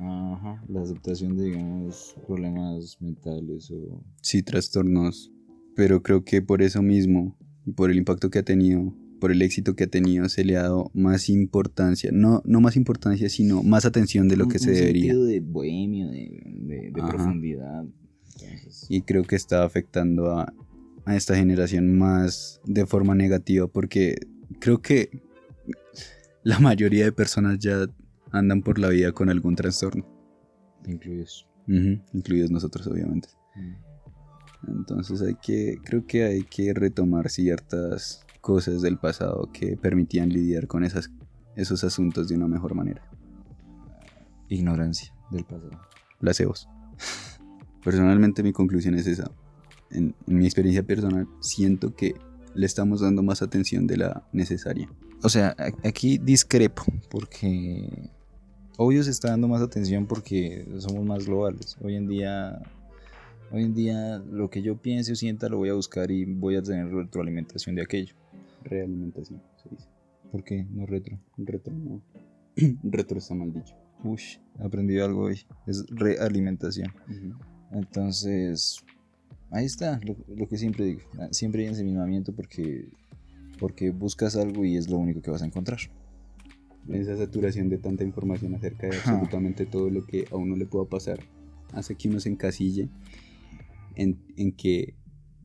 [0.00, 4.02] Ajá, la aceptación de, digamos, problemas mentales o...
[4.22, 5.30] Sí, trastornos.
[5.76, 7.36] Pero creo que por eso mismo
[7.66, 10.56] y por el impacto que ha tenido, por el éxito que ha tenido, se le
[10.56, 12.10] ha dado más importancia.
[12.12, 15.12] No, no más importancia, sino más atención de lo un- que se un debería.
[15.12, 17.84] sentido de bohemio, de, de- de profundidad.
[18.40, 20.52] Entonces, y creo que está afectando a,
[21.04, 24.16] a esta generación más de forma negativa porque
[24.60, 25.10] creo que
[26.42, 27.86] la mayoría de personas ya
[28.32, 30.06] andan por la vida con algún trastorno.
[31.68, 33.28] Ujú, incluidos nosotros obviamente.
[34.66, 40.66] Entonces hay que, creo que hay que retomar ciertas cosas del pasado que permitían lidiar
[40.66, 41.10] con esas,
[41.56, 43.02] esos asuntos de una mejor manera.
[44.48, 45.80] Ignorancia del pasado.
[46.18, 46.68] placebos.
[47.84, 49.30] Personalmente mi conclusión es esa.
[49.90, 52.14] En, en mi experiencia personal siento que
[52.54, 54.88] le estamos dando más atención de la necesaria.
[55.22, 55.54] O sea,
[55.84, 58.10] aquí discrepo, porque
[58.82, 61.76] obvio se está dando más atención porque somos más globales.
[61.82, 62.62] Hoy en día,
[63.52, 66.56] hoy en día lo que yo piense o sienta lo voy a buscar y voy
[66.56, 68.14] a tener retroalimentación de aquello.
[68.64, 69.86] Realimentación, se dice.
[70.32, 70.64] ¿Por qué?
[70.70, 71.20] No retro.
[71.36, 72.00] Retro no.
[72.82, 73.74] Retro está mal dicho.
[74.02, 75.42] Ush, aprendí algo hoy.
[75.66, 76.90] Es realimentación.
[77.72, 78.82] Entonces,
[79.50, 81.02] ahí está, lo, lo que siempre digo.
[81.32, 82.88] Siempre hay enseñamiento porque,
[83.58, 85.80] porque buscas algo y es lo único que vas a encontrar.
[86.92, 90.86] Esa saturación de tanta información acerca de absolutamente todo lo que a uno le pueda
[90.86, 91.20] pasar
[91.72, 92.88] hace que uno se encasille
[93.94, 94.94] en, en que,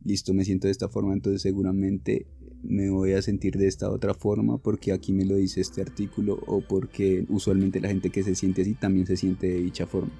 [0.04, 2.26] listo, me siento de esta forma, entonces seguramente
[2.64, 6.40] me voy a sentir de esta otra forma porque aquí me lo dice este artículo
[6.48, 10.12] o porque usualmente la gente que se siente así también se siente de dicha forma.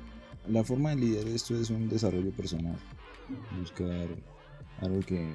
[0.48, 2.78] La forma de lidiar esto es un desarrollo personal.
[3.60, 4.08] Buscar
[4.80, 5.28] algo que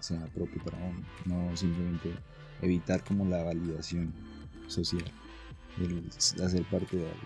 [0.00, 1.00] sea propio para uno.
[1.24, 2.10] No simplemente
[2.60, 4.12] evitar como la validación
[4.66, 5.04] social.
[5.80, 6.10] El
[6.44, 7.22] hacer parte de algo.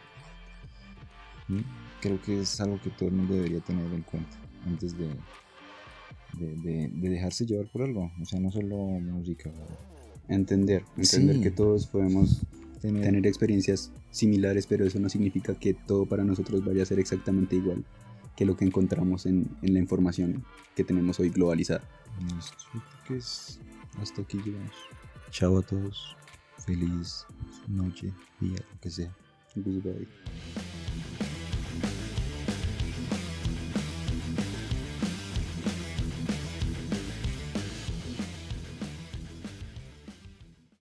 [1.48, 1.60] ¿Mm?
[2.00, 4.36] Creo que es algo que todo el mundo debería tener en cuenta
[4.66, 5.08] antes de,
[6.34, 8.10] de, de- de dejarse llevar por algo.
[8.20, 9.50] O sea, no solo música.
[10.28, 11.42] Entender, entender Sí.
[11.42, 12.42] que todos podemos
[12.80, 16.98] Tener, tener experiencias similares, pero eso no significa que todo para nosotros vaya a ser
[16.98, 17.84] exactamente igual
[18.36, 20.44] que lo que encontramos en, en la información
[20.74, 21.82] que tenemos hoy globalizada.
[22.72, 23.60] Creo que es
[24.00, 24.72] hasta aquí llegamos.
[25.30, 26.16] Chao a todos.
[26.64, 27.26] Feliz
[27.68, 29.12] noche, día, lo que sea.
[29.56, 30.08] Goodbye.